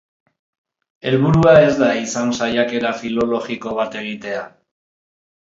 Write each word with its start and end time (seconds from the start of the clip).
Helburua 1.11 1.53
ez 1.65 1.73
da 1.81 1.89
izan 2.05 2.33
saiakera 2.39 2.95
filologiko 3.03 3.75
bat 3.83 4.01
egitea. 4.01 4.43